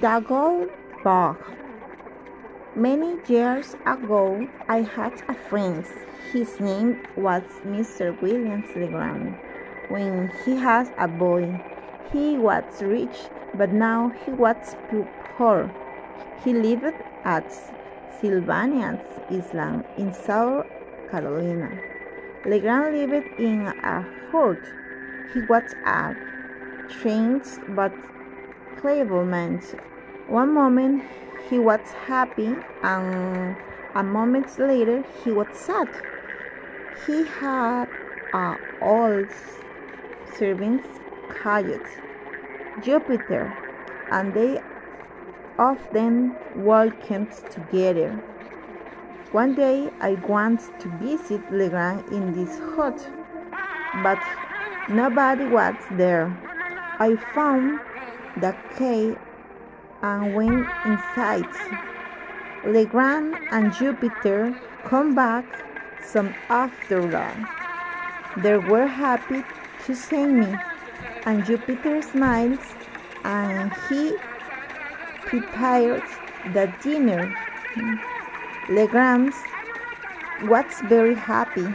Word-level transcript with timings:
The 0.00 0.24
Gold 0.26 0.70
Bug 1.04 1.36
Many 2.74 3.18
years 3.28 3.76
ago, 3.84 4.48
I 4.66 4.80
had 4.80 5.12
a 5.28 5.34
friend. 5.34 5.84
His 6.32 6.58
name 6.58 7.02
was 7.14 7.42
Mr. 7.62 8.18
William 8.22 8.64
Legrand. 8.74 9.36
When 9.90 10.32
he 10.46 10.56
had 10.56 10.90
a 10.96 11.06
boy, 11.06 11.60
he 12.10 12.38
was 12.38 12.64
rich, 12.80 13.28
but 13.54 13.70
now 13.74 14.08
he 14.24 14.30
was 14.30 14.76
poor. 15.36 15.70
He 16.42 16.54
lived 16.54 16.96
at 17.24 17.52
Sullivan's 18.18 19.04
Island 19.28 19.84
in 19.98 20.14
South 20.14 20.64
Carolina. 21.10 21.70
Legrand 22.46 22.96
lived 22.96 23.38
in 23.38 23.66
a 23.66 24.06
hut. 24.30 24.58
He 25.34 25.40
was 25.42 25.74
a 25.84 26.16
trained 26.88 27.44
but 27.76 27.92
playful 28.80 29.24
man. 29.24 29.60
One 30.28 30.54
moment 30.54 31.04
he 31.50 31.58
was 31.58 31.80
happy, 32.06 32.54
and 32.82 33.56
a 33.94 34.02
moment 34.02 34.58
later 34.58 35.04
he 35.22 35.30
was 35.30 35.48
sad. 35.52 35.88
He 37.06 37.24
had 37.24 37.88
an 38.32 38.58
old 38.80 39.28
servant 40.36 40.82
called 41.28 41.86
Jupiter, 42.82 43.52
and 44.10 44.32
they 44.32 44.60
often 45.58 46.34
walked 46.56 47.52
together. 47.52 48.12
One 49.32 49.54
day 49.54 49.90
I 50.00 50.14
went 50.28 50.60
to 50.80 50.88
visit 50.98 51.40
Legrand 51.50 52.08
in 52.12 52.32
this 52.32 52.58
hut, 52.58 53.08
but 54.02 54.18
nobody 54.88 55.46
was 55.46 55.74
there. 55.92 56.36
I 56.98 57.16
found 57.34 57.80
the 58.36 58.54
key 58.76 59.14
and 60.02 60.34
went 60.34 60.66
inside. 60.84 61.46
Legrand 62.64 63.36
and 63.50 63.72
Jupiter 63.72 64.58
come 64.84 65.14
back 65.14 65.44
some 66.04 66.34
after 66.48 67.08
that. 67.10 67.36
They 68.38 68.56
were 68.56 68.86
happy 68.86 69.44
to 69.84 69.94
see 69.94 70.26
me, 70.26 70.54
and 71.26 71.44
Jupiter 71.44 72.02
smiles 72.02 72.60
and 73.24 73.72
he 73.88 74.14
prepared 75.20 76.02
the 76.52 76.72
dinner. 76.82 77.34
Legrand 78.68 79.32
was 80.44 80.64
very 80.88 81.14
happy 81.14 81.66